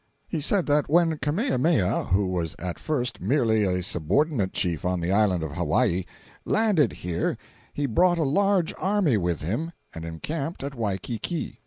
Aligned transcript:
He 0.27 0.41
said 0.41 0.65
that 0.65 0.89
when 0.89 1.19
Kamehameha 1.19 2.05
(who 2.05 2.25
was 2.25 2.55
at 2.57 2.79
first 2.79 3.21
merely 3.21 3.65
a 3.65 3.83
subordinate 3.83 4.51
chief 4.51 4.83
on 4.83 4.99
the 4.99 5.11
island 5.11 5.43
of 5.43 5.51
Hawaii), 5.51 6.05
landed 6.43 6.91
here, 6.91 7.37
he 7.71 7.85
brought 7.85 8.17
a 8.17 8.23
large 8.23 8.73
army 8.79 9.17
with 9.17 9.43
him, 9.43 9.73
and 9.93 10.03
encamped 10.03 10.63
at 10.63 10.73
Waikiki. 10.73 11.59